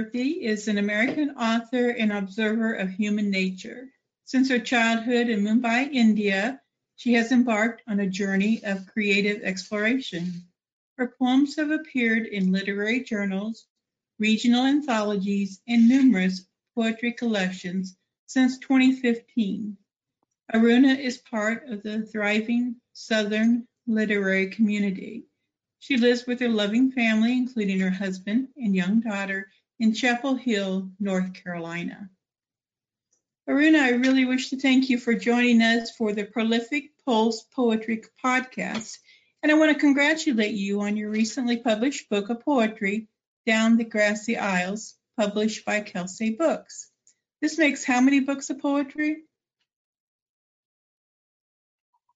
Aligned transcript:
Is 0.00 0.66
an 0.66 0.78
American 0.78 1.32
author 1.32 1.90
and 1.90 2.10
observer 2.10 2.72
of 2.72 2.88
human 2.88 3.28
nature. 3.30 3.92
Since 4.24 4.48
her 4.48 4.58
childhood 4.58 5.28
in 5.28 5.42
Mumbai, 5.42 5.92
India, 5.92 6.62
she 6.96 7.12
has 7.12 7.32
embarked 7.32 7.82
on 7.86 8.00
a 8.00 8.08
journey 8.08 8.64
of 8.64 8.86
creative 8.86 9.42
exploration. 9.42 10.48
Her 10.96 11.14
poems 11.18 11.56
have 11.56 11.70
appeared 11.70 12.26
in 12.26 12.50
literary 12.50 13.04
journals, 13.04 13.66
regional 14.18 14.64
anthologies, 14.64 15.60
and 15.68 15.86
numerous 15.86 16.46
poetry 16.74 17.12
collections 17.12 17.94
since 18.24 18.56
2015. 18.56 19.76
Aruna 20.54 20.98
is 20.98 21.18
part 21.18 21.68
of 21.68 21.82
the 21.82 22.06
thriving 22.06 22.76
Southern 22.94 23.68
literary 23.86 24.48
community. 24.48 25.26
She 25.78 25.98
lives 25.98 26.26
with 26.26 26.40
her 26.40 26.48
loving 26.48 26.90
family, 26.90 27.32
including 27.32 27.80
her 27.80 27.90
husband 27.90 28.48
and 28.56 28.74
young 28.74 29.00
daughter, 29.00 29.50
in 29.80 29.94
Chapel 29.94 30.34
Hill, 30.34 30.90
North 31.00 31.32
Carolina. 31.32 32.10
Aruna, 33.48 33.80
I 33.80 33.90
really 33.92 34.26
wish 34.26 34.50
to 34.50 34.60
thank 34.60 34.90
you 34.90 34.98
for 34.98 35.14
joining 35.14 35.62
us 35.62 35.90
for 35.96 36.12
the 36.12 36.24
Prolific 36.24 36.90
Pulse 37.06 37.42
Poetry 37.42 38.04
Podcast. 38.22 38.98
And 39.42 39.50
I 39.50 39.56
want 39.56 39.72
to 39.72 39.80
congratulate 39.80 40.54
you 40.54 40.82
on 40.82 40.98
your 40.98 41.08
recently 41.08 41.56
published 41.56 42.10
book 42.10 42.28
of 42.28 42.44
poetry, 42.44 43.08
Down 43.46 43.78
the 43.78 43.84
Grassy 43.84 44.36
Aisles, 44.36 44.94
published 45.16 45.64
by 45.64 45.80
Kelsay 45.80 46.36
Books. 46.36 46.90
This 47.40 47.56
makes 47.56 47.82
how 47.82 48.02
many 48.02 48.20
books 48.20 48.50
of 48.50 48.60
poetry? 48.60 49.22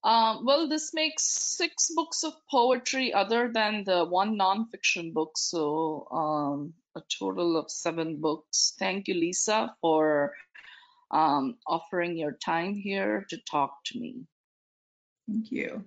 Um, 0.04 0.44
well, 0.44 0.68
this 0.68 0.92
makes 0.92 1.24
six 1.24 1.90
books 1.94 2.24
of 2.24 2.34
poetry 2.50 3.14
other 3.14 3.50
than 3.50 3.84
the 3.84 4.04
one 4.04 4.38
nonfiction 4.38 5.14
book, 5.14 5.38
so 5.38 6.06
um, 6.12 6.74
a 6.96 7.02
total 7.18 7.56
of 7.56 7.70
seven 7.70 8.20
books. 8.20 8.74
Thank 8.78 9.08
you, 9.08 9.14
Lisa, 9.14 9.74
for 9.80 10.32
um, 11.10 11.56
offering 11.66 12.16
your 12.16 12.32
time 12.32 12.74
here 12.74 13.26
to 13.30 13.38
talk 13.50 13.72
to 13.86 13.98
me. 13.98 14.24
Thank 15.28 15.50
you. 15.50 15.84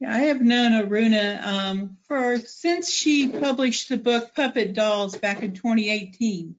Yeah, 0.00 0.14
I 0.14 0.18
have 0.20 0.40
known 0.40 0.72
Aruna 0.72 1.44
um, 1.44 1.98
for 2.08 2.38
since 2.38 2.90
she 2.90 3.28
published 3.28 3.88
the 3.88 3.98
book 3.98 4.34
Puppet 4.34 4.72
Dolls 4.72 5.16
back 5.16 5.42
in 5.42 5.52
2018. 5.52 6.54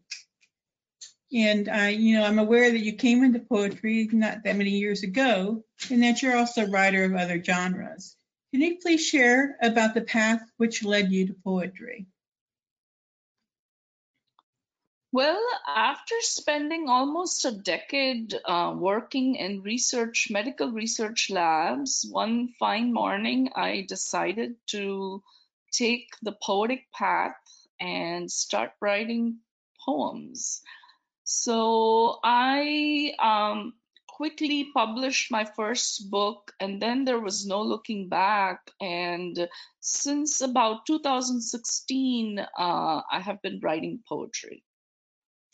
And 1.33 1.69
I, 1.69 1.89
you 1.89 2.17
know, 2.17 2.25
I'm 2.25 2.39
aware 2.39 2.69
that 2.69 2.83
you 2.83 2.93
came 2.93 3.23
into 3.23 3.39
poetry 3.39 4.09
not 4.11 4.43
that 4.43 4.57
many 4.57 4.71
years 4.71 5.03
ago, 5.03 5.63
and 5.89 6.03
that 6.03 6.21
you're 6.21 6.37
also 6.37 6.65
a 6.65 6.69
writer 6.69 7.05
of 7.05 7.15
other 7.15 7.41
genres. 7.41 8.15
Can 8.51 8.61
you 8.61 8.77
please 8.81 9.05
share 9.05 9.55
about 9.61 9.93
the 9.93 10.01
path 10.01 10.41
which 10.57 10.83
led 10.83 11.09
you 11.11 11.27
to 11.27 11.33
poetry? 11.33 12.05
Well, 15.13 15.41
after 15.67 16.15
spending 16.21 16.87
almost 16.89 17.43
a 17.45 17.51
decade 17.51 18.33
uh, 18.45 18.73
working 18.77 19.35
in 19.35 19.61
research, 19.61 20.29
medical 20.29 20.71
research 20.71 21.29
labs, 21.29 22.05
one 22.09 22.49
fine 22.59 22.93
morning 22.93 23.51
I 23.55 23.81
decided 23.87 24.55
to 24.67 25.21
take 25.71 26.09
the 26.21 26.31
poetic 26.31 26.91
path 26.93 27.35
and 27.79 28.31
start 28.31 28.71
writing 28.81 29.39
poems. 29.85 30.61
So 31.25 32.19
I 32.23 33.13
um, 33.19 33.75
quickly 34.07 34.71
published 34.73 35.31
my 35.31 35.45
first 35.45 36.09
book, 36.09 36.53
and 36.59 36.81
then 36.81 37.05
there 37.05 37.19
was 37.19 37.45
no 37.45 37.61
looking 37.61 38.07
back. 38.09 38.71
And 38.79 39.49
since 39.81 40.41
about 40.41 40.85
2016, 40.85 42.39
uh, 42.39 42.45
I 43.11 43.19
have 43.19 43.41
been 43.41 43.59
writing 43.61 44.03
poetry. 44.07 44.63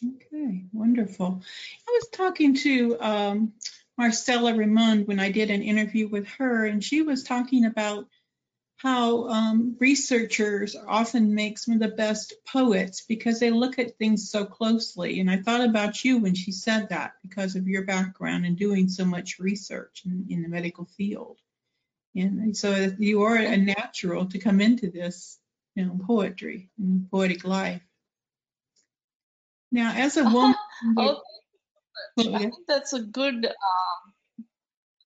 Okay, 0.06 0.66
wonderful. 0.74 1.41
I 1.88 1.91
was 1.91 2.09
talking 2.09 2.53
to 2.56 2.97
um, 3.00 3.53
Marcella 3.97 4.56
Raymond 4.56 5.08
when 5.08 5.19
I 5.19 5.31
did 5.31 5.50
an 5.50 5.63
interview 5.63 6.08
with 6.08 6.28
her, 6.38 6.66
and 6.66 6.84
she 6.84 7.02
was 7.02 7.24
talking 7.24 7.66
about 7.66 8.08
how 8.78 9.28
um, 9.30 9.75
researchers 9.80 10.75
often 10.75 11.34
make 11.34 11.58
some 11.58 11.74
of 11.74 11.80
the 11.80 11.88
best 11.88 12.35
poets 12.46 13.03
because 13.08 13.40
they 13.40 13.50
look 13.50 13.80
at 13.80 13.97
things 13.97 14.30
so 14.30 14.46
closely. 14.46 15.19
And 15.19 15.31
I 15.31 15.38
thought 15.38 15.68
about 15.68 16.06
you 16.06 16.19
when 16.19 16.35
she 16.35 16.52
said 16.52 16.90
that 16.90 17.14
because 17.24 17.56
of 17.56 17.68
your 17.68 17.85
background 17.85 18.46
and 18.46 18.56
doing 18.56 18.88
so 18.88 19.03
much 19.03 19.40
research 19.40 20.03
in, 20.06 20.28
in 20.29 20.44
the 20.44 20.50
medical 20.50 20.85
field. 20.85 21.40
And 22.16 22.56
so 22.56 22.94
you 23.00 23.24
are 23.24 23.35
a 23.35 23.58
natural 23.58 24.28
to 24.28 24.40
come 24.40 24.62
into 24.62 24.91
this, 24.91 25.40
you 25.75 25.85
know, 25.85 26.00
poetry 26.06 26.69
and 26.78 27.09
poetic 27.09 27.44
life. 27.44 27.81
Now, 29.72 29.94
as 29.95 30.17
a 30.17 30.23
woman, 30.29 30.55
oh, 30.97 31.22
I 32.19 32.39
think 32.39 32.53
that's 32.67 32.94
a 32.94 33.01
good 33.01 33.45
um, 33.45 34.45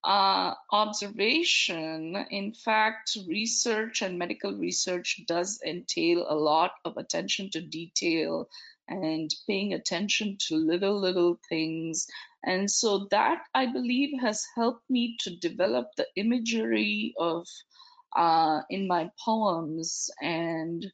uh, 0.04 0.54
observation. 0.70 2.16
In 2.30 2.52
fact, 2.52 3.16
research 3.28 4.02
and 4.02 4.18
medical 4.18 4.56
research 4.56 5.20
does 5.26 5.60
entail 5.64 6.26
a 6.28 6.34
lot 6.34 6.72
of 6.84 6.96
attention 6.96 7.50
to 7.50 7.60
detail 7.60 8.48
and 8.88 9.32
paying 9.46 9.72
attention 9.72 10.36
to 10.48 10.56
little, 10.56 10.98
little 10.98 11.38
things. 11.48 12.06
And 12.44 12.70
so 12.70 13.06
that 13.10 13.42
I 13.54 13.66
believe 13.66 14.20
has 14.20 14.44
helped 14.56 14.88
me 14.90 15.16
to 15.20 15.36
develop 15.36 15.90
the 15.96 16.06
imagery 16.16 17.14
of 17.18 17.46
uh, 18.14 18.62
in 18.68 18.88
my 18.88 19.10
poems 19.24 20.10
and 20.20 20.84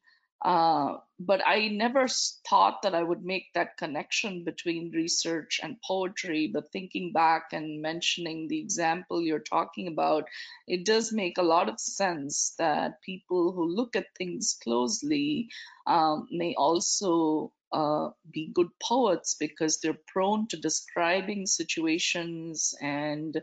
uh, 0.43 0.99
but 1.19 1.41
I 1.45 1.69
never 1.69 2.07
thought 2.49 2.83
that 2.83 2.95
I 2.95 3.03
would 3.03 3.25
make 3.25 3.53
that 3.55 3.77
connection 3.77 4.45
between 4.45 4.93
research 4.93 5.59
and 5.63 5.83
poetry. 5.83 6.49
But 6.53 6.71
thinking 6.71 7.13
back 7.13 7.53
and 7.53 7.83
mentioning 7.83 8.47
the 8.47 8.61
example 8.61 9.21
you're 9.21 9.41
talking 9.41 9.89
about, 9.89 10.25
it 10.69 10.85
does 10.85 11.13
make 11.13 11.39
a 11.39 11.43
lot 11.43 11.69
of 11.69 11.81
sense 11.81 12.55
that 12.59 13.03
people 13.03 13.53
who 13.53 13.65
look 13.65 13.97
at 13.97 14.15
things 14.17 14.57
closely 14.63 15.49
um, 15.87 16.29
may 16.31 16.55
also 16.55 17.53
uh, 17.73 18.11
be 18.31 18.51
good 18.55 18.71
poets 18.81 19.35
because 19.39 19.81
they're 19.81 19.99
prone 20.07 20.47
to 20.49 20.57
describing 20.57 21.47
situations 21.47 22.75
and 22.81 23.41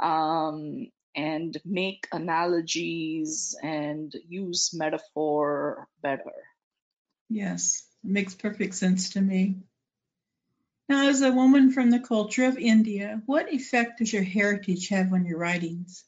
um, 0.00 0.86
and 1.14 1.56
make 1.64 2.06
analogies 2.12 3.56
and 3.62 4.14
use 4.28 4.70
metaphor 4.72 5.88
better. 6.02 6.32
Yes, 7.28 7.86
it 8.04 8.10
makes 8.10 8.34
perfect 8.34 8.74
sense 8.74 9.10
to 9.10 9.20
me. 9.20 9.56
Now, 10.88 11.08
as 11.08 11.20
a 11.20 11.32
woman 11.32 11.70
from 11.70 11.90
the 11.90 12.00
culture 12.00 12.46
of 12.46 12.56
India, 12.56 13.20
what 13.26 13.52
effect 13.52 13.98
does 13.98 14.12
your 14.12 14.22
heritage 14.22 14.88
have 14.88 15.12
on 15.12 15.26
your 15.26 15.38
writings? 15.38 16.04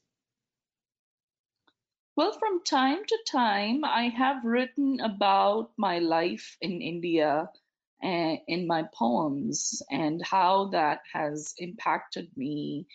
Well, 2.17 2.33
from 2.39 2.63
time 2.65 3.05
to 3.07 3.19
time, 3.31 3.85
I 3.85 4.09
have 4.09 4.45
written 4.45 5.01
about 5.01 5.73
my 5.77 5.99
life 5.99 6.57
in 6.61 6.83
India 6.83 7.51
uh, 8.03 8.37
in 8.47 8.67
my 8.67 8.85
poems 8.95 9.83
and 9.91 10.25
how 10.25 10.69
that 10.73 11.01
has 11.13 11.55
impacted 11.59 12.35
me 12.37 12.87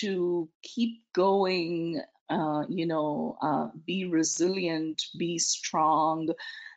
to 0.00 0.48
keep 0.62 1.02
going, 1.14 2.00
uh, 2.28 2.64
you 2.68 2.86
know, 2.86 3.36
uh, 3.42 3.68
be 3.86 4.06
resilient, 4.06 5.02
be 5.18 5.38
strong. 5.38 6.28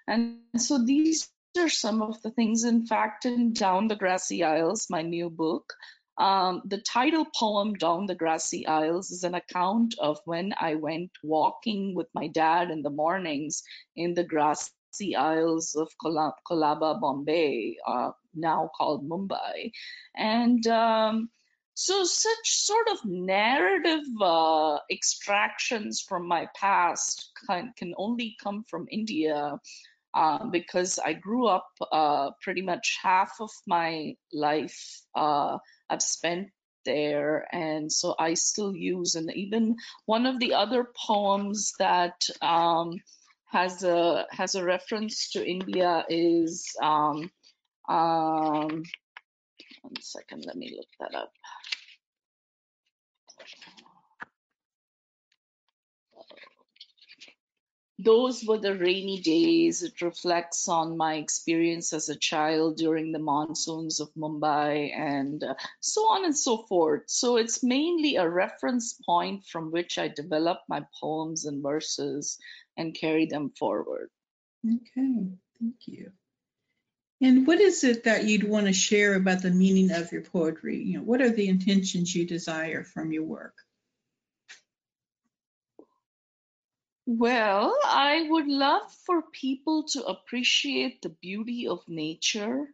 And 0.08 0.40
so 0.58 0.84
these 0.84 1.30
are 1.58 1.70
some 1.70 2.02
of 2.02 2.22
the 2.22 2.32
things. 2.32 2.64
In 2.64 2.86
fact, 2.86 3.26
in 3.26 3.54
Down 3.54 3.88
the 3.88 3.96
Grassy 3.96 4.44
Aisles, 4.44 4.88
my 4.90 5.02
new 5.02 5.30
book, 5.30 5.74
um, 6.18 6.62
the 6.66 6.80
title 6.80 7.26
poem, 7.34 7.76
Down 7.76 8.06
the 8.06 8.16
Grassy 8.16 8.68
Aisles, 8.68 9.12
is 9.12 9.24
an 9.24 9.36
account 9.36 9.96
of 10.00 10.20
when 10.26 10.54
I 10.60 10.76
went 10.76 11.12
walking 11.24 11.96
with 11.96 12.08
my 12.14 12.28
dad 12.28 12.72
in 12.72 12.82
the 12.82 12.90
mornings 12.90 13.64
in 13.96 14.14
the 14.14 14.24
grassy 14.24 15.16
aisles 15.16 15.76
of 15.76 15.88
Colaba, 16.04 17.00
Bombay, 17.00 17.78
uh, 17.88 18.12
now 18.34 18.70
called 18.78 19.08
Mumbai. 19.08 19.72
And 20.16 20.66
um, 20.68 21.30
so, 21.82 22.04
such 22.04 22.44
sort 22.44 22.90
of 22.92 23.06
narrative 23.06 24.04
uh, 24.22 24.80
extractions 24.92 26.02
from 26.02 26.28
my 26.28 26.50
past 26.54 27.32
can, 27.48 27.72
can 27.78 27.94
only 27.98 28.36
come 28.44 28.66
from 28.70 28.86
India 28.92 29.58
uh, 30.14 30.46
because 30.48 31.00
I 31.00 31.14
grew 31.14 31.48
up 31.48 31.70
uh, 31.90 32.32
pretty 32.42 32.64
much 32.64 33.00
half 33.02 33.32
of 33.40 33.50
my 33.66 34.16
life 34.34 35.00
uh, 35.16 35.60
I've 35.90 36.02
spent 36.02 36.50
there, 36.84 37.48
and 37.50 37.90
so 37.90 38.14
I 38.20 38.34
still 38.34 38.76
use. 38.76 39.16
And 39.16 39.32
even 39.34 39.78
one 40.06 40.26
of 40.26 40.38
the 40.38 40.56
other 40.56 40.86
poems 41.08 41.72
that 41.80 42.22
um, 42.42 43.00
has 43.54 43.86
a 43.86 44.26
has 44.32 44.56
a 44.56 44.66
reference 44.66 45.30
to 45.30 45.50
India 45.50 46.04
is. 46.10 46.76
Um, 46.84 47.32
um, 47.88 48.84
one 49.82 50.02
second, 50.02 50.46
let 50.46 50.56
me 50.56 50.76
look 50.76 50.88
that 51.00 51.16
up. 51.16 51.32
those 58.00 58.46
were 58.46 58.58
the 58.58 58.78
rainy 58.78 59.20
days. 59.20 59.84
It 59.84 60.02
reflects 60.02 60.70
on 60.70 60.96
my 60.96 61.16
experience 61.16 61.92
as 61.92 62.08
a 62.08 62.16
child 62.16 62.78
during 62.78 63.12
the 63.12 63.20
monsoons 63.20 64.00
of 64.00 64.10
Mumbai 64.14 64.96
and 64.98 65.44
uh, 65.44 65.56
so 65.82 66.02
on 66.04 66.24
and 66.24 66.36
so 66.36 66.60
forth. 66.70 67.04
So 67.08 67.36
it's 67.36 67.62
mainly 67.62 68.16
a 68.16 68.28
reference 68.28 68.94
point 69.06 69.46
from 69.46 69.72
which 69.72 70.00
I 70.00 70.08
develop 70.08 70.60
my 70.70 70.86
poems 71.00 71.46
and 71.46 71.62
verses 71.62 72.40
and 72.78 72.96
carry 72.96 73.26
them 73.26 73.52
forward. 73.60 74.10
Okay, 74.66 75.28
thank 75.60 75.76
you. 75.86 76.12
And 77.22 77.46
what 77.46 77.60
is 77.60 77.84
it 77.84 78.06
that 78.06 78.24
you'd 78.24 78.48
want 78.48 78.68
to 78.68 78.74
share 78.74 79.14
about 79.16 79.42
the 79.42 79.52
meaning 79.52 79.92
of 79.92 80.12
your 80.12 80.22
poetry? 80.22 80.82
You 80.82 80.98
know, 81.00 81.04
what 81.04 81.22
are 81.22 81.30
the 81.30 81.50
intentions 81.50 82.16
you 82.16 82.26
desire 82.26 82.84
from 82.84 83.12
your 83.12 83.24
work? 83.24 83.56
Well, 87.06 87.76
I 87.84 88.28
would 88.30 88.48
love 88.48 88.84
for 89.06 89.24
people 89.34 89.86
to 89.94 90.06
appreciate 90.06 91.02
the 91.02 91.10
beauty 91.10 91.68
of 91.68 91.80
nature, 91.90 92.68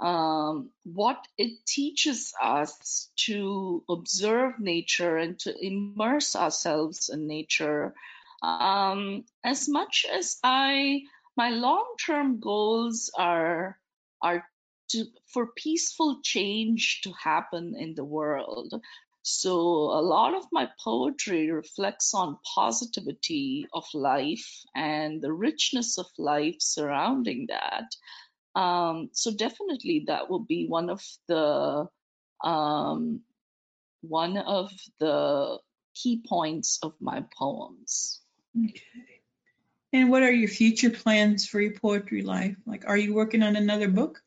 um, 0.00 0.70
what 0.84 1.28
it 1.36 1.66
teaches 1.66 2.32
us 2.42 3.10
to 3.26 3.84
observe 3.88 4.58
nature 4.58 5.18
and 5.18 5.38
to 5.40 5.54
immerse 5.54 6.34
ourselves 6.34 7.10
in 7.10 7.26
nature. 7.26 7.94
Um, 8.42 9.24
as 9.44 9.68
much 9.68 10.06
as 10.10 10.38
I, 10.42 11.02
my 11.36 11.50
long-term 11.50 12.40
goals 12.40 13.10
are 13.16 13.78
are 14.22 14.44
to 14.88 15.04
for 15.26 15.48
peaceful 15.56 16.20
change 16.22 17.00
to 17.02 17.12
happen 17.12 17.74
in 17.76 17.94
the 17.94 18.04
world. 18.04 18.74
So 19.22 19.50
a 19.50 20.02
lot 20.02 20.34
of 20.34 20.44
my 20.52 20.68
poetry 20.82 21.50
reflects 21.50 22.14
on 22.14 22.38
positivity 22.54 23.66
of 23.72 23.84
life 23.92 24.62
and 24.74 25.20
the 25.20 25.32
richness 25.32 25.98
of 25.98 26.06
life 26.16 26.56
surrounding 26.60 27.48
that. 27.48 27.90
Um, 28.54 29.10
so 29.12 29.32
definitely 29.32 30.04
that 30.06 30.30
will 30.30 30.44
be 30.44 30.66
one 30.68 30.88
of 30.88 31.02
the 31.26 31.88
um, 32.42 33.22
one 34.02 34.36
of 34.36 34.70
the 35.00 35.58
key 35.94 36.22
points 36.26 36.78
of 36.82 36.94
my 37.00 37.24
poems. 37.36 38.20
Okay. 38.56 39.15
And 39.96 40.10
what 40.10 40.22
are 40.22 40.30
your 40.30 40.50
future 40.50 40.90
plans 40.90 41.46
for 41.46 41.58
your 41.58 41.72
poetry 41.72 42.20
life? 42.20 42.54
Like, 42.66 42.84
are 42.86 42.98
you 42.98 43.14
working 43.14 43.42
on 43.42 43.56
another 43.56 43.88
book? 43.88 44.22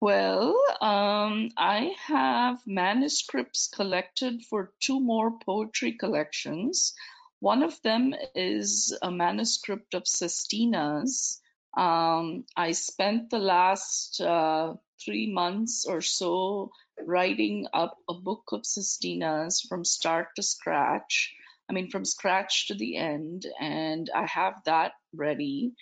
Well, 0.00 0.60
um, 0.80 1.50
I 1.56 1.94
have 2.06 2.58
manuscripts 2.66 3.68
collected 3.68 4.42
for 4.50 4.72
two 4.80 4.98
more 4.98 5.38
poetry 5.38 5.92
collections. 5.92 6.92
One 7.38 7.62
of 7.62 7.80
them 7.82 8.12
is 8.34 8.98
a 9.00 9.12
manuscript 9.12 9.94
of 9.94 10.08
Sestina's. 10.08 11.40
Um, 11.76 12.46
I 12.56 12.72
spent 12.72 13.30
the 13.30 13.38
last 13.38 14.20
uh, 14.20 14.74
three 15.04 15.32
months 15.32 15.86
or 15.86 16.00
so 16.00 16.72
writing 17.00 17.68
up 17.72 17.96
a 18.08 18.14
book 18.14 18.50
of 18.50 18.66
Sestina's 18.66 19.60
from 19.60 19.84
start 19.84 20.34
to 20.34 20.42
scratch. 20.42 21.32
I 21.70 21.72
mean, 21.72 21.88
from 21.88 22.04
scratch 22.04 22.66
to 22.66 22.74
the 22.74 22.96
end, 22.96 23.46
and 23.60 24.10
I 24.12 24.26
have 24.26 24.54
that 24.64 24.94
ready. 25.14 25.72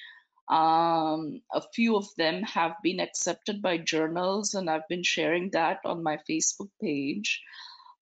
Um, 0.46 1.40
a 1.50 1.62
few 1.74 1.96
of 1.96 2.06
them 2.18 2.42
have 2.42 2.74
been 2.82 3.00
accepted 3.00 3.62
by 3.62 3.78
journals, 3.78 4.52
and 4.52 4.68
I've 4.68 4.86
been 4.90 5.02
sharing 5.02 5.48
that 5.52 5.78
on 5.86 6.02
my 6.02 6.18
Facebook 6.28 6.68
page, 6.82 7.40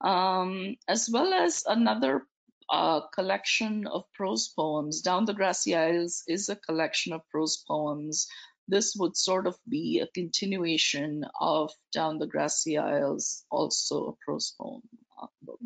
um, 0.01 0.75
as 0.89 1.09
well 1.09 1.33
as 1.33 1.63
another 1.65 2.25
uh, 2.69 3.03
collection 3.15 3.87
of 3.87 4.13
prose 4.15 4.49
poems. 4.49 5.01
Down 5.01 5.25
the 5.25 5.35
Grassy 5.35 5.77
Aisles 5.77 6.25
is 6.27 6.49
a 6.49 6.57
collection 6.57 7.13
of 7.13 7.29
prose 7.31 7.57
poems. 7.69 8.27
This 8.67 8.97
would 8.97 9.17
sort 9.17 9.47
of 9.47 9.57
be 9.69 10.01
a 10.01 10.09
continuation 10.09 11.25
of 11.41 11.71
Down 11.93 12.19
the 12.19 12.27
Grassy 12.27 12.79
Aisles, 12.79 13.45
also 13.49 14.09
a 14.09 14.25
prose 14.25 14.57
poem 14.61 14.83
uh, 15.23 15.29
book. 15.41 15.61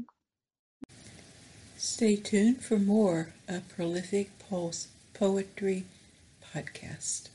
Stay 1.82 2.14
tuned 2.14 2.62
for 2.62 2.78
more 2.78 3.32
of 3.48 3.66
Prolific 3.70 4.38
Pulse 4.38 4.88
Poetry 5.14 5.84
podcast. 6.52 7.30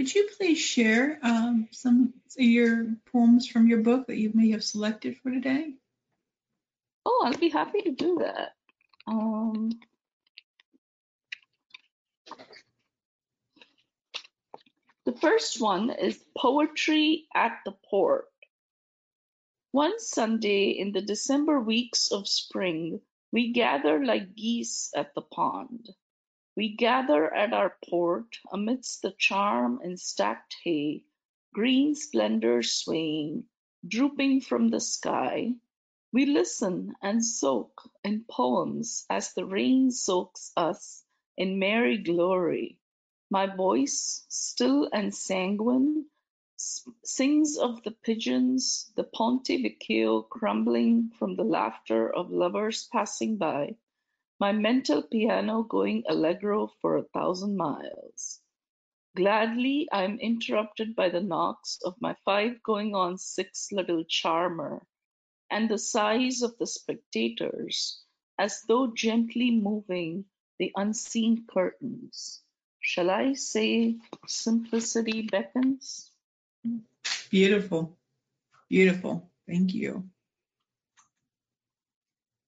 Would 0.00 0.14
you 0.14 0.30
please 0.38 0.58
share 0.58 1.18
um, 1.22 1.68
some 1.72 2.14
of 2.26 2.42
your 2.42 2.86
poems 3.12 3.46
from 3.46 3.68
your 3.68 3.82
book 3.82 4.06
that 4.06 4.16
you 4.16 4.30
may 4.32 4.52
have 4.52 4.64
selected 4.64 5.18
for 5.18 5.30
today? 5.30 5.74
Oh, 7.04 7.22
I'll 7.26 7.36
be 7.36 7.50
happy 7.50 7.82
to 7.82 7.90
do 7.90 8.20
that. 8.20 8.54
Um, 9.06 9.72
the 15.04 15.12
first 15.12 15.60
one 15.60 15.90
is 15.90 16.18
Poetry 16.34 17.26
at 17.34 17.58
the 17.66 17.72
Port. 17.90 18.24
One 19.70 20.00
Sunday 20.00 20.70
in 20.70 20.92
the 20.92 21.02
December 21.02 21.60
weeks 21.60 22.10
of 22.10 22.26
spring, 22.26 23.02
we 23.32 23.52
gather 23.52 24.02
like 24.02 24.34
geese 24.34 24.92
at 24.96 25.14
the 25.14 25.20
pond. 25.20 25.90
We 26.60 26.68
gather 26.68 27.34
at 27.34 27.54
our 27.54 27.78
port, 27.88 28.36
amidst 28.52 29.00
the 29.00 29.12
charm 29.12 29.80
and 29.82 29.98
stacked 29.98 30.56
hay, 30.62 31.06
green 31.54 31.94
splendor 31.94 32.62
swaying, 32.62 33.48
drooping 33.88 34.42
from 34.42 34.68
the 34.68 34.78
sky. 34.78 35.54
We 36.12 36.26
listen 36.26 36.96
and 37.00 37.24
soak 37.24 37.88
in 38.04 38.26
poems 38.30 39.06
as 39.08 39.32
the 39.32 39.46
rain 39.46 39.90
soaks 39.90 40.52
us 40.54 41.02
in 41.34 41.58
merry 41.58 41.96
glory. 41.96 42.78
My 43.30 43.46
voice, 43.46 44.26
still 44.28 44.86
and 44.92 45.14
sanguine, 45.14 46.10
sings 46.58 47.56
of 47.56 47.82
the 47.84 47.92
pigeons, 47.92 48.92
the 48.96 49.04
Ponte 49.04 49.62
Vecchio 49.62 50.28
crumbling 50.28 51.08
from 51.18 51.36
the 51.36 51.44
laughter 51.44 52.14
of 52.14 52.30
lovers 52.30 52.86
passing 52.92 53.38
by 53.38 53.76
my 54.40 54.52
mental 54.52 55.02
piano 55.02 55.62
going 55.62 56.02
allegro 56.08 56.72
for 56.80 56.96
a 56.96 57.04
thousand 57.12 57.56
miles. 57.56 58.40
Gladly 59.14 59.86
I 59.92 60.04
am 60.04 60.18
interrupted 60.18 60.96
by 60.96 61.10
the 61.10 61.20
knocks 61.20 61.78
of 61.84 62.00
my 62.00 62.16
five 62.24 62.62
going 62.62 62.94
on 62.94 63.18
six 63.18 63.70
little 63.70 64.02
charmer, 64.04 64.86
and 65.50 65.68
the 65.68 65.78
sighs 65.78 66.40
of 66.42 66.56
the 66.58 66.66
spectators, 66.66 68.02
as 68.38 68.62
though 68.66 68.86
gently 68.94 69.50
moving 69.50 70.24
the 70.58 70.72
unseen 70.74 71.44
curtains. 71.46 72.40
Shall 72.80 73.10
I 73.10 73.34
say 73.34 73.96
simplicity 74.26 75.22
beckons? 75.22 76.10
Beautiful. 77.30 77.98
Beautiful. 78.68 79.30
Thank 79.46 79.74
you. 79.74 80.08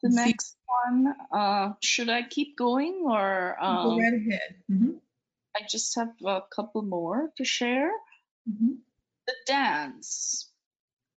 The 0.03 0.11
next 0.11 0.57
one, 0.67 1.15
uh, 1.31 1.75
should 1.81 2.09
I 2.09 2.23
keep 2.23 2.57
going 2.57 3.03
or 3.05 3.57
um, 3.63 3.83
Go 3.85 3.99
right 3.99 4.15
ahead. 4.15 4.63
Mhm. 4.71 5.01
I 5.57 5.61
just 5.69 5.95
have 5.97 6.15
a 6.27 6.43
couple 6.55 6.83
more 6.83 7.33
to 7.37 7.45
share? 7.45 7.93
Mhm. 8.49 8.79
The 9.27 9.35
dance. 9.47 10.51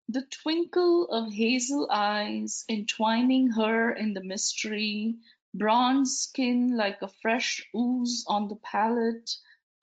The 0.09 0.21
twinkle 0.21 1.07
of 1.09 1.33
hazel 1.33 1.89
eyes 1.89 2.63
entwining 2.69 3.49
her 3.51 3.91
in 3.91 4.13
the 4.13 4.23
mystery, 4.23 5.17
bronze 5.55 6.19
skin 6.19 6.77
like 6.77 7.01
a 7.01 7.07
fresh 7.23 7.65
ooze 7.75 8.23
on 8.27 8.47
the 8.49 8.57
palate, 8.57 9.31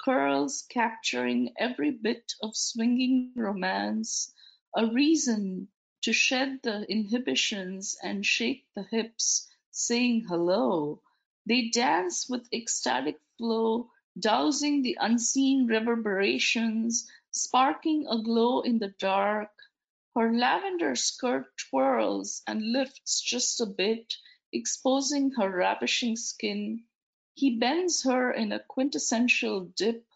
curls 0.05 0.63
capturing 0.71 1.55
every 1.59 1.91
bit 1.91 2.35
of 2.41 2.55
swinging 2.55 3.33
romance, 3.35 4.33
a 4.77 4.87
reason 4.87 5.72
to 6.03 6.13
shed 6.13 6.61
the 6.63 6.83
inhibitions 6.91 7.97
and 8.03 8.27
shake 8.27 8.67
the 8.75 8.83
hips, 8.85 9.49
saying 9.71 10.23
hello. 10.29 11.01
They 11.47 11.71
dance 11.71 12.29
with 12.29 12.53
ecstatic 12.53 13.21
flow, 13.39 13.91
dousing 14.19 14.83
the 14.83 14.99
unseen 15.01 15.67
reverberations, 15.67 17.11
sparking 17.31 18.07
aglow 18.09 18.61
in 18.63 18.79
the 18.79 18.95
dark, 18.99 19.51
Her 20.17 20.33
lavender 20.35 20.97
skirt 20.97 21.57
twirls 21.57 22.43
and 22.47 22.73
lifts 22.73 23.21
just 23.21 23.61
a 23.61 23.67
bit, 23.67 24.15
exposing 24.53 25.33
her 25.33 25.51
ravishing 25.51 26.17
skin. 26.17 26.85
He 27.35 27.59
bends 27.59 28.03
her 28.05 28.33
in 28.33 28.53
a 28.53 28.61
quintessential 28.61 29.67
dip. 29.67 30.07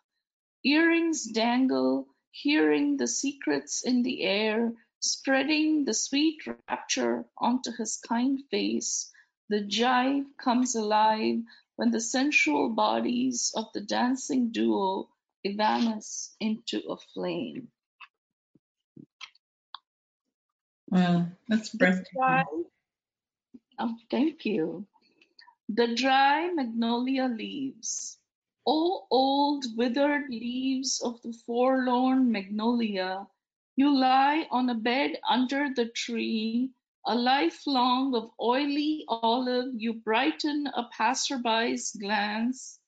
Earrings 0.65 1.25
dangle, 1.27 2.09
hearing 2.31 2.97
the 2.99 3.07
secrets 3.09 3.83
in 3.85 4.03
the 4.03 4.23
air, 4.23 4.75
spreading 5.13 5.85
the 5.85 5.95
sweet 5.95 6.39
rapture 6.69 7.25
onto 7.39 7.73
his 7.73 7.97
kind 7.97 8.41
face. 8.51 9.11
The 9.49 9.61
jive 9.61 10.27
comes 10.37 10.75
alive 10.75 11.43
when 11.77 11.91
the 11.91 12.01
sensual 12.01 12.71
bodies 12.71 13.53
of 13.55 13.73
the 13.73 13.81
dancing 13.81 14.51
duo 14.51 15.09
evanesce 15.45 16.35
into 16.41 16.81
a 16.89 16.97
flame. 17.15 17.69
Wow, 20.89 21.27
that's 21.49 21.71
breathtaking. 21.71 22.09
Dry, 22.15 22.45
oh, 23.79 23.97
thank 24.11 24.45
you. 24.45 24.87
The 25.69 25.95
dry 25.95 26.51
magnolia 26.53 27.27
leaves. 27.27 28.19
O 28.67 29.07
old 29.11 29.65
withered 29.77 30.29
leaves 30.29 31.01
of 31.01 31.21
the 31.23 31.33
forlorn 31.47 32.33
magnolia, 32.33 33.27
you 33.77 33.95
lie 33.95 34.49
on 34.51 34.71
a 34.71 34.75
bed 34.75 35.21
under 35.29 35.69
the 35.75 35.85
tree, 35.87 36.71
a 37.07 37.15
life 37.15 37.67
long 37.67 38.15
of 38.15 38.31
oily 38.41 39.05
olive, 39.09 39.75
you 39.77 39.93
brighten 39.93 40.67
a 40.69 40.89
passerby's 40.97 41.93
glance. 41.93 42.81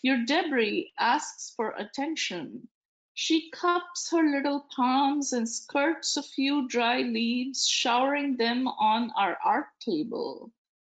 Your 0.00 0.24
debris 0.24 0.92
asks 0.98 1.52
for 1.56 1.72
attention. 1.72 2.68
She 3.14 3.50
cups 3.50 4.12
her 4.12 4.22
little 4.22 4.60
palms 4.74 5.32
and 5.32 5.48
skirts 5.48 6.16
a 6.16 6.22
few 6.22 6.68
dry 6.68 7.02
leaves, 7.02 7.66
showering 7.66 8.36
them 8.36 8.68
on 8.68 9.10
our 9.16 9.36
art 9.44 9.66
table. 9.80 10.52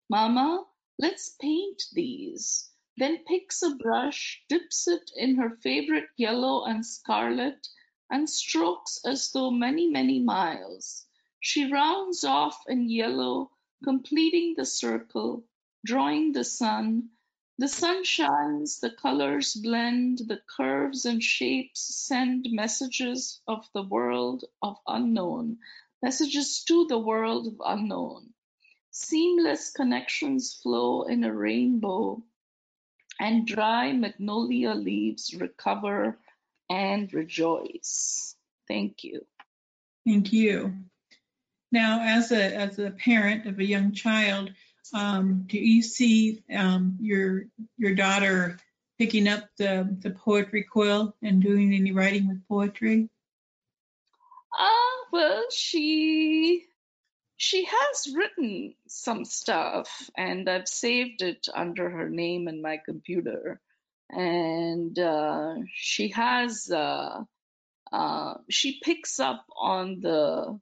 Mama, 0.09 0.65
let's 0.97 1.35
paint 1.41 1.83
these. 1.91 2.71
Then 2.95 3.25
picks 3.25 3.62
a 3.62 3.75
brush, 3.75 4.41
dips 4.47 4.88
it 4.88 5.12
in 5.17 5.35
her 5.35 5.57
favorite 5.57 6.07
yellow 6.15 6.63
and 6.63 6.85
scarlet, 6.85 7.67
and 8.13 8.29
strokes 8.29 9.00
as 9.05 9.32
though 9.32 9.50
many, 9.50 9.89
many 9.89 10.20
miles. 10.20 11.08
She 11.39 11.72
rounds 11.72 12.24
off 12.24 12.63
in 12.67 12.88
yellow, 12.88 13.50
completing 13.84 14.53
the 14.55 14.67
circle, 14.67 15.43
drawing 15.84 16.32
the 16.32 16.43
sun. 16.43 17.10
The 17.58 17.67
sun 17.67 18.03
shines, 18.03 18.79
the 18.79 18.91
colors 18.91 19.55
blend, 19.55 20.20
the 20.27 20.39
curves 20.55 21.05
and 21.05 21.24
shapes 21.24 21.82
send 21.82 22.46
messages 22.51 23.41
of 23.48 23.67
the 23.74 23.82
world 23.82 24.46
of 24.62 24.77
unknown, 24.86 25.58
messages 26.03 26.63
to 26.65 26.86
the 26.86 27.00
world 27.00 27.48
of 27.48 27.62
unknown. 27.65 28.32
Seamless 28.91 29.72
connections 29.72 30.53
flow 30.53 31.01
in 31.01 31.24
a 31.24 31.34
rainbow, 31.34 32.22
and 33.20 33.48
dry 33.48 33.91
magnolia 33.91 34.75
leaves 34.75 35.34
recover 35.34 36.20
and 36.70 37.13
rejoice. 37.13 38.36
Thank 38.67 39.03
you. 39.03 39.25
Thank 40.05 40.34
you. 40.34 40.74
Now, 41.72 42.01
as 42.03 42.32
a 42.32 42.55
as 42.55 42.77
a 42.79 42.91
parent 42.91 43.48
of 43.48 43.58
a 43.60 43.65
young 43.65 43.93
child, 43.93 44.51
um, 44.93 45.46
do 45.48 45.58
you 45.58 45.82
see 45.82 46.43
um, 46.53 46.98
your 47.01 47.46
your 47.77 47.96
daughter 47.96 48.60
picking 49.00 49.27
up 49.27 49.46
the 49.58 49.98
the 50.01 50.12
poetry 50.12 50.63
quill 50.63 51.15
and 51.22 51.41
doing 51.41 51.74
any 51.74 51.91
writing 51.91 52.27
with 52.27 52.48
poetry? 52.48 53.10
Uh, 54.58 55.08
well, 55.12 55.46
she 55.51 56.65
she 57.38 57.65
has 57.65 58.13
written 58.15 58.75
some 58.88 59.25
stuff, 59.25 60.10
and 60.15 60.48
I've 60.50 60.67
saved 60.67 61.22
it 61.22 61.48
under 61.53 61.89
her 61.89 62.10
name 62.10 62.48
in 62.48 62.62
my 62.62 62.77
computer. 62.77 63.60
And 64.15 64.98
uh, 64.98 65.55
she 65.74 66.10
has 66.10 66.70
uh, 66.72 67.24
uh, 67.91 68.34
she 68.50 68.79
picks 68.84 69.20
up 69.20 69.46
on 69.58 70.00
the 70.01 70.60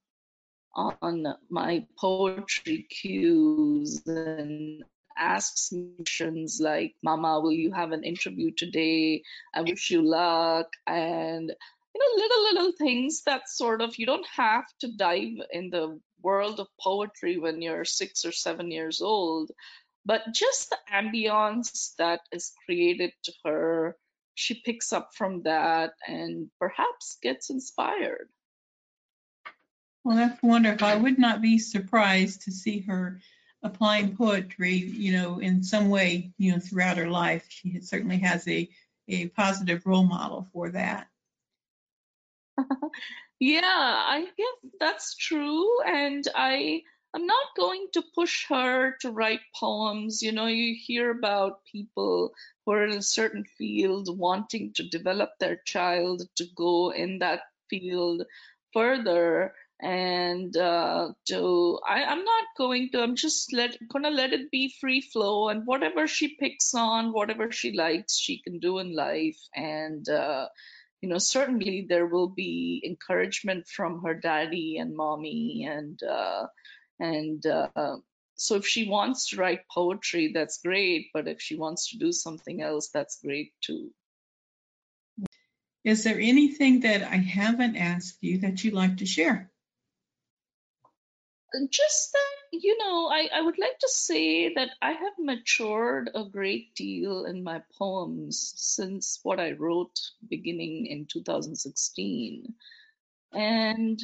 on 0.73 1.25
my 1.49 1.85
poetry 1.99 2.87
cues 2.89 4.01
and 4.05 4.83
asks 5.17 5.73
questions 5.97 6.59
like, 6.61 6.95
Mama, 7.03 7.39
will 7.39 7.51
you 7.51 7.71
have 7.71 7.91
an 7.91 8.03
interview 8.03 8.51
today? 8.51 9.23
I 9.53 9.61
wish 9.61 9.91
you 9.91 10.01
luck. 10.01 10.67
And, 10.87 11.49
you 11.93 11.99
know, 11.99 12.23
little, 12.23 12.43
little 12.43 12.71
things 12.77 13.23
that 13.25 13.49
sort 13.49 13.81
of, 13.81 13.97
you 13.97 14.05
don't 14.05 14.27
have 14.35 14.65
to 14.79 14.95
dive 14.95 15.37
in 15.51 15.69
the 15.69 15.99
world 16.21 16.59
of 16.59 16.67
poetry 16.79 17.37
when 17.37 17.61
you're 17.61 17.85
six 17.85 18.25
or 18.25 18.31
seven 18.31 18.71
years 18.71 19.01
old, 19.01 19.51
but 20.05 20.21
just 20.33 20.69
the 20.69 20.77
ambience 20.91 21.95
that 21.97 22.21
is 22.31 22.53
created 22.65 23.11
to 23.23 23.33
her, 23.45 23.95
she 24.35 24.55
picks 24.55 24.93
up 24.93 25.11
from 25.15 25.43
that 25.43 25.93
and 26.07 26.49
perhaps 26.59 27.17
gets 27.21 27.49
inspired. 27.49 28.29
Well, 30.03 30.17
that's 30.17 30.41
wonderful. 30.41 30.75
If 30.75 30.83
I 30.83 30.95
would 30.95 31.19
not 31.19 31.41
be 31.41 31.59
surprised 31.59 32.43
to 32.43 32.51
see 32.51 32.79
her 32.81 33.19
applying 33.63 34.15
poetry, 34.15 34.73
you 34.73 35.13
know, 35.13 35.39
in 35.39 35.63
some 35.63 35.89
way, 35.89 36.31
you 36.37 36.51
know, 36.51 36.59
throughout 36.59 36.97
her 36.97 37.09
life. 37.09 37.45
She 37.49 37.79
certainly 37.81 38.17
has 38.19 38.47
a, 38.47 38.69
a 39.07 39.27
positive 39.29 39.85
role 39.85 40.05
model 40.05 40.47
for 40.53 40.69
that. 40.69 41.07
yeah, 43.39 43.61
I 43.63 44.25
guess 44.37 44.71
that's 44.79 45.15
true. 45.15 45.81
And 45.83 46.27
I 46.35 46.81
I'm 47.13 47.25
not 47.25 47.55
going 47.57 47.87
to 47.93 48.03
push 48.15 48.47
her 48.49 48.95
to 49.01 49.11
write 49.11 49.41
poems. 49.55 50.21
You 50.21 50.31
know, 50.31 50.47
you 50.47 50.75
hear 50.79 51.11
about 51.11 51.65
people 51.71 52.31
who 52.65 52.71
are 52.71 52.85
in 52.85 52.97
a 52.97 53.01
certain 53.01 53.43
field 53.57 54.17
wanting 54.17 54.73
to 54.75 54.87
develop 54.87 55.31
their 55.39 55.57
child 55.65 56.23
to 56.37 56.45
go 56.55 56.91
in 56.91 57.19
that 57.19 57.41
field 57.69 58.23
further 58.73 59.53
and 59.81 60.55
uh, 60.55 61.09
to 61.27 61.79
I, 61.87 62.03
i'm 62.03 62.23
not 62.23 62.43
going 62.57 62.89
to 62.91 63.01
i'm 63.01 63.15
just 63.15 63.51
let 63.51 63.75
gonna 63.91 64.11
let 64.11 64.31
it 64.31 64.51
be 64.51 64.73
free 64.79 65.01
flow 65.01 65.49
and 65.49 65.65
whatever 65.65 66.07
she 66.07 66.35
picks 66.35 66.73
on 66.75 67.11
whatever 67.11 67.51
she 67.51 67.71
likes 67.71 68.17
she 68.17 68.41
can 68.41 68.59
do 68.59 68.77
in 68.77 68.95
life 68.95 69.39
and 69.55 70.07
uh, 70.07 70.47
you 71.01 71.09
know 71.09 71.17
certainly 71.17 71.87
there 71.89 72.05
will 72.05 72.29
be 72.29 72.83
encouragement 72.85 73.67
from 73.67 74.03
her 74.03 74.13
daddy 74.13 74.77
and 74.77 74.95
mommy 74.95 75.67
and 75.67 76.01
uh, 76.03 76.45
and 77.01 77.45
uh, 77.47 77.97
so 78.35 78.55
if 78.55 78.65
she 78.65 78.87
wants 78.87 79.29
to 79.29 79.37
write 79.37 79.67
poetry 79.73 80.31
that's 80.33 80.61
great 80.61 81.07
but 81.13 81.27
if 81.27 81.41
she 81.41 81.55
wants 81.55 81.89
to 81.89 81.97
do 81.97 82.11
something 82.11 82.61
else 82.61 82.89
that's 82.93 83.19
great 83.21 83.53
too. 83.61 83.91
Is 85.83 86.03
there 86.03 86.19
anything 86.19 86.81
that 86.81 87.01
i 87.01 87.17
haven't 87.17 87.75
asked 87.75 88.19
you 88.21 88.37
that 88.39 88.63
you'd 88.63 88.73
like 88.73 88.97
to 88.97 89.05
share? 89.05 89.51
Just 91.69 92.13
that 92.13 92.41
you 92.53 92.77
know 92.77 93.07
I, 93.07 93.29
I 93.33 93.41
would 93.41 93.57
like 93.57 93.79
to 93.79 93.89
say 93.89 94.53
that 94.53 94.69
i 94.81 94.91
have 94.91 95.13
matured 95.17 96.11
a 96.13 96.25
great 96.25 96.75
deal 96.75 97.25
in 97.25 97.43
my 97.43 97.61
poems 97.77 98.53
since 98.55 99.19
what 99.23 99.39
i 99.39 99.51
wrote 99.51 99.97
beginning 100.29 100.85
in 100.85 101.07
2016 101.11 102.53
and 103.33 104.01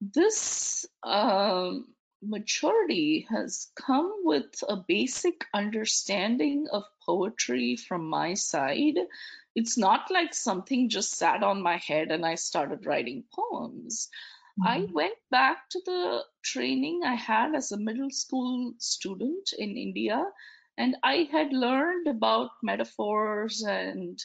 this 0.00 0.86
um, 1.02 1.86
maturity 2.22 3.26
has 3.30 3.70
come 3.74 4.12
with 4.24 4.62
a 4.68 4.76
basic 4.76 5.44
understanding 5.54 6.66
of 6.72 6.84
poetry 7.04 7.76
from 7.76 8.08
my 8.08 8.34
side 8.34 8.98
it's 9.54 9.76
not 9.78 10.10
like 10.10 10.34
something 10.34 10.88
just 10.88 11.12
sat 11.16 11.42
on 11.42 11.62
my 11.62 11.76
head 11.78 12.10
and 12.10 12.24
i 12.26 12.34
started 12.34 12.86
writing 12.86 13.24
poems 13.34 14.08
I 14.62 14.80
Mhm. 14.80 14.92
went 14.92 15.18
back 15.30 15.68
to 15.70 15.80
the 15.86 16.24
training 16.42 17.02
I 17.04 17.14
had 17.14 17.54
as 17.54 17.72
a 17.72 17.76
middle 17.78 18.10
school 18.10 18.74
student 18.78 19.52
in 19.58 19.76
India, 19.76 20.24
and 20.76 20.96
I 21.02 21.28
had 21.30 21.52
learned 21.52 22.06
about 22.08 22.50
metaphors 22.62 23.62
and 23.62 24.18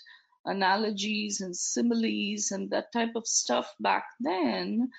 analogies 0.45 1.41
and 1.41 1.55
similes 1.55 2.51
and 2.51 2.69
that 2.71 2.91
type 2.93 3.15
of 3.15 3.27
stuff 3.27 3.74
back 3.79 4.05
then. 4.19 4.91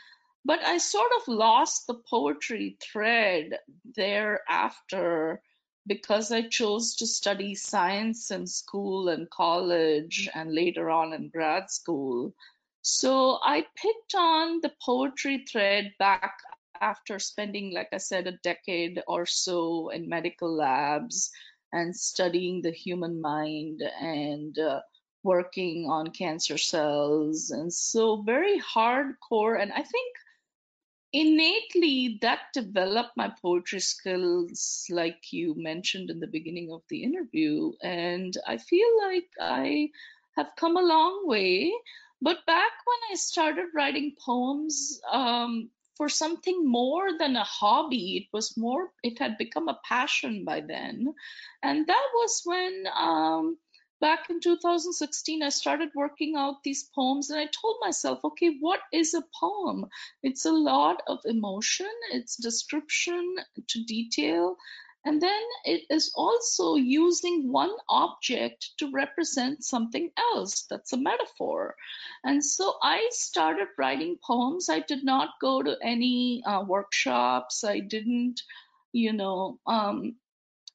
But 0.44 0.60
I 0.64 0.78
sort 0.78 1.10
of 1.20 1.28
lost 1.28 1.86
the 1.86 1.94
poetry 1.94 2.76
thread 2.80 3.58
thereafter 3.84 5.40
because 5.86 6.32
I 6.32 6.48
chose 6.48 6.96
to 6.96 7.06
study 7.06 7.54
science 7.54 8.30
in 8.30 8.46
school 8.46 9.08
and 9.08 9.30
college 9.30 10.28
and 10.34 10.52
later 10.54 10.90
on 10.90 11.12
in 11.12 11.28
grad 11.28 11.70
school. 11.70 12.34
So 12.82 13.38
I 13.42 13.66
picked 13.76 14.14
on 14.16 14.60
the 14.60 14.72
poetry 14.84 15.44
thread 15.50 15.92
back 15.98 16.38
after 16.80 17.20
spending, 17.20 17.72
like 17.72 17.88
I 17.92 17.98
said, 17.98 18.26
a 18.26 18.38
decade 18.42 19.02
or 19.06 19.26
so 19.26 19.90
in 19.90 20.08
medical 20.08 20.52
labs 20.52 21.30
and 21.72 21.96
studying 21.96 22.62
the 22.62 22.72
human 22.72 23.20
mind 23.20 23.82
and 23.82 24.58
uh, 24.58 24.80
working 25.22 25.88
on 25.88 26.10
cancer 26.10 26.58
cells. 26.58 27.50
And 27.50 27.72
so, 27.72 28.22
very 28.22 28.60
hardcore. 28.60 29.60
And 29.60 29.72
I 29.72 29.82
think 29.82 30.16
innately 31.12 32.18
that 32.22 32.40
developed 32.54 33.16
my 33.16 33.30
poetry 33.42 33.80
skills 33.80 34.86
like 34.90 35.32
you 35.32 35.54
mentioned 35.56 36.10
in 36.10 36.20
the 36.20 36.26
beginning 36.26 36.70
of 36.72 36.82
the 36.88 37.02
interview. 37.02 37.72
And 37.82 38.36
i 38.46 38.56
feel 38.58 38.88
like 39.06 39.28
i 39.40 39.90
have 40.36 40.50
come 40.56 40.76
a 40.76 40.82
long 40.82 41.26
way. 41.26 41.72
But 42.20 42.46
back 42.46 42.72
when 42.86 43.12
i 43.12 43.14
started 43.16 43.66
writing 43.74 44.14
poems 44.24 45.00
um, 45.10 45.70
for 45.96 46.08
something 46.08 46.66
more 46.66 47.18
than 47.18 47.36
a 47.36 47.44
hobby 47.44 48.16
it 48.16 48.28
was 48.32 48.56
more 48.56 48.90
it 49.02 49.18
had 49.18 49.36
become 49.38 49.68
a 49.68 49.80
passion 49.84 50.44
by 50.44 50.60
then. 50.60 51.14
And 51.62 51.86
that 51.86 52.08
was 52.14 52.42
when 52.44 52.84
um, 52.96 53.58
back 54.02 54.28
in 54.28 54.40
2016 54.40 55.42
i 55.42 55.48
started 55.48 55.88
working 55.94 56.34
out 56.36 56.62
these 56.62 56.82
poems 56.94 57.30
and 57.30 57.40
i 57.40 57.46
told 57.46 57.76
myself 57.80 58.24
okay 58.24 58.56
what 58.60 58.80
is 58.92 59.14
a 59.14 59.22
poem? 59.40 59.86
It's 60.22 60.44
a 60.44 60.52
lot 60.52 61.02
of 61.06 61.20
emotion 61.24 61.94
it's 62.10 62.36
description 62.36 63.36
to 63.68 63.84
detail 63.84 64.56
and 65.04 65.20
then 65.20 65.42
it 65.64 65.82
is 65.90 66.12
also 66.14 66.74
using 66.74 67.50
one 67.50 67.74
object 67.88 68.70
to 68.78 68.92
represent 68.92 69.64
something 69.64 70.12
else. 70.16 70.62
That's 70.70 70.92
a 70.92 70.96
metaphor. 70.96 71.74
And 72.22 72.44
so 72.44 72.74
i 72.82 73.08
started 73.10 73.66
writing 73.76 74.16
poems. 74.24 74.68
I 74.68 74.78
did 74.78 75.02
not 75.02 75.30
go 75.40 75.60
to 75.60 75.76
any 75.82 76.44
uh, 76.46 76.62
workshops. 76.62 77.64
I 77.64 77.80
didn't 77.80 78.42
you 78.92 79.12
know 79.12 79.58
um, 79.66 80.16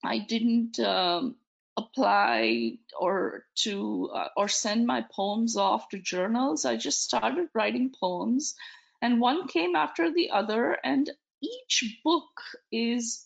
i 0.03 0.17
didn't 0.19 0.79
um, 0.79 1.35
apply 1.77 2.73
or 2.99 3.45
to 3.55 4.09
uh, 4.13 4.29
or 4.35 4.47
send 4.47 4.87
my 4.87 5.05
poems 5.11 5.55
off 5.55 5.89
to 5.89 5.99
journals. 5.99 6.65
I 6.65 6.75
just 6.75 7.03
started 7.03 7.49
writing 7.53 7.93
poems 7.97 8.55
and 9.01 9.21
one 9.21 9.47
came 9.47 9.75
after 9.75 10.11
the 10.11 10.31
other 10.31 10.77
and 10.83 11.09
each 11.41 11.99
book 12.03 12.41
is 12.71 13.25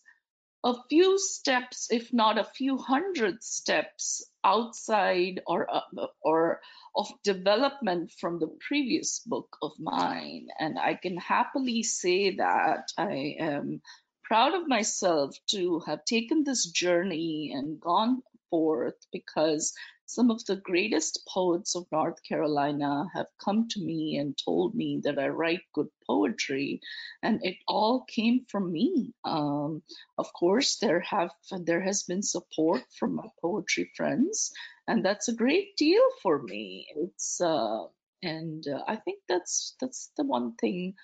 a 0.64 0.74
few 0.88 1.18
steps 1.18 1.88
if 1.90 2.12
not 2.12 2.38
a 2.38 2.44
few 2.44 2.76
hundred 2.76 3.42
steps 3.42 4.22
outside 4.44 5.40
or 5.46 5.66
uh, 5.74 6.06
or 6.20 6.60
of 6.94 7.08
development 7.24 8.12
from 8.20 8.38
the 8.38 8.54
previous 8.68 9.20
book 9.20 9.56
of 9.62 9.72
mine. 9.78 10.48
And 10.58 10.78
i 10.78 10.94
can 10.94 11.16
happily 11.16 11.82
say 11.82 12.36
that 12.36 12.92
i 12.98 13.36
am 13.40 13.80
proud 14.22 14.54
of 14.54 14.68
myself 14.68 15.36
to 15.46 15.80
have 15.80 16.04
taken 16.04 16.44
this 16.44 16.66
journey 16.66 17.52
and 17.54 17.80
gone 17.80 18.22
forth 18.52 19.00
because 19.10 19.72
some 20.04 20.30
of 20.30 20.44
the 20.44 20.56
greatest 20.56 21.26
poets 21.26 21.74
of 21.74 21.86
North 21.90 22.22
Carolina 22.22 23.06
have 23.14 23.28
come 23.42 23.68
to 23.70 23.80
me 23.80 24.18
and 24.18 24.36
told 24.36 24.74
me 24.74 25.00
that 25.04 25.18
I 25.18 25.28
write 25.28 25.62
good 25.72 25.88
poetry, 26.06 26.82
and 27.22 27.40
it 27.42 27.56
all 27.66 28.04
came 28.04 28.44
from 28.46 28.70
me. 28.70 29.14
Um, 29.24 29.82
of 30.18 30.30
course, 30.34 30.76
there 30.76 31.00
have 31.00 31.30
there 31.50 31.80
has 31.80 32.02
been 32.02 32.22
support 32.22 32.82
from 32.98 33.14
my 33.14 33.28
poetry 33.40 33.90
friends, 33.96 34.52
and 34.86 35.02
that's 35.02 35.28
a 35.28 35.40
great 35.44 35.78
deal 35.78 36.06
for 36.22 36.42
me. 36.42 36.88
It's 36.94 37.40
uh, 37.40 37.86
and 38.22 38.68
uh, 38.68 38.82
I 38.86 38.96
think 38.96 39.20
that's 39.30 39.76
that's 39.80 40.10
the 40.18 40.24
one 40.24 40.56
thing 40.56 40.94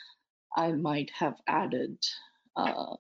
I 0.55 0.73
might 0.73 1.11
have 1.19 1.41
added 1.47 1.97
uh, 2.57 2.97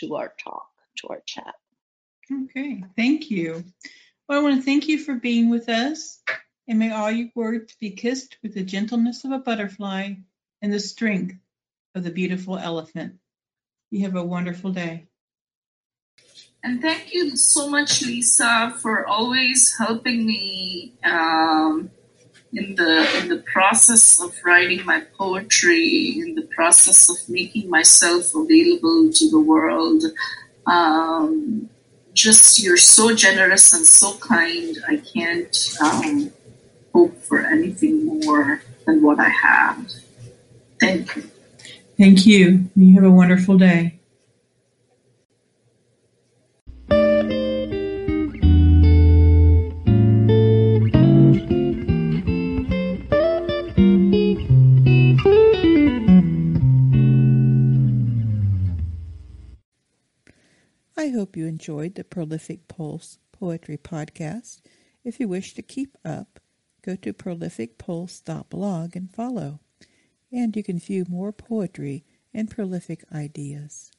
to 0.00 0.16
our 0.16 0.34
talk, 0.44 0.68
to 0.98 1.08
our 1.08 1.22
chat. 1.24 1.54
Okay, 2.32 2.84
thank 2.96 3.30
you. 3.30 3.64
Well, 4.28 4.38
I 4.38 4.42
want 4.42 4.56
to 4.56 4.62
thank 4.62 4.86
you 4.86 4.98
for 4.98 5.14
being 5.14 5.50
with 5.50 5.68
us, 5.68 6.22
and 6.68 6.78
may 6.78 6.92
all 6.92 7.10
your 7.10 7.28
words 7.34 7.74
be 7.80 7.90
kissed 7.90 8.36
with 8.42 8.54
the 8.54 8.62
gentleness 8.62 9.24
of 9.24 9.32
a 9.32 9.38
butterfly 9.38 10.14
and 10.62 10.72
the 10.72 10.78
strength 10.78 11.34
of 11.94 12.04
the 12.04 12.12
beautiful 12.12 12.56
elephant. 12.56 13.14
You 13.90 14.04
have 14.04 14.14
a 14.14 14.22
wonderful 14.22 14.70
day. 14.70 15.08
And 16.62 16.80
thank 16.80 17.14
you 17.14 17.36
so 17.36 17.68
much, 17.68 18.02
Lisa, 18.02 18.76
for 18.80 19.06
always 19.06 19.74
helping 19.78 20.26
me 20.26 20.92
um, 21.02 21.90
in 22.52 22.74
the 22.74 23.18
in 23.18 23.28
the 23.28 23.42
process 23.52 24.20
of 24.20 24.34
writing 24.44 24.84
my 24.84 25.00
poetry, 25.16 26.20
in 26.20 26.34
the 26.34 26.46
process 26.54 27.08
of 27.08 27.16
making 27.28 27.70
myself 27.70 28.34
available 28.34 29.10
to 29.10 29.30
the 29.30 29.40
world. 29.40 30.04
Um, 30.66 31.69
just 32.14 32.58
you're 32.62 32.76
so 32.76 33.14
generous 33.14 33.72
and 33.72 33.86
so 33.86 34.16
kind. 34.18 34.76
I 34.88 34.96
can't 34.96 35.56
um, 35.80 36.32
hope 36.92 37.16
for 37.22 37.40
anything 37.40 38.06
more 38.06 38.62
than 38.86 39.02
what 39.02 39.18
I 39.18 39.28
have. 39.28 39.90
Thank 40.80 41.16
you. 41.16 41.30
Thank 41.98 42.26
you. 42.26 42.70
You 42.76 42.94
have 42.94 43.04
a 43.04 43.10
wonderful 43.10 43.58
day. 43.58 43.99
Hope 61.30 61.36
you 61.36 61.46
enjoyed 61.46 61.94
the 61.94 62.02
Prolific 62.02 62.66
Pulse 62.66 63.18
Poetry 63.30 63.76
Podcast. 63.78 64.62
If 65.04 65.20
you 65.20 65.28
wish 65.28 65.54
to 65.54 65.62
keep 65.62 65.96
up, 66.04 66.40
go 66.82 66.96
to 66.96 67.12
prolificpulse.blog 67.12 68.96
and 68.96 69.14
follow. 69.14 69.60
And 70.32 70.56
you 70.56 70.64
can 70.64 70.80
view 70.80 71.06
more 71.08 71.30
poetry 71.30 72.04
and 72.34 72.50
prolific 72.50 73.04
ideas. 73.14 73.92